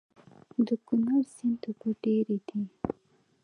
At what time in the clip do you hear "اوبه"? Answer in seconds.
1.67-1.89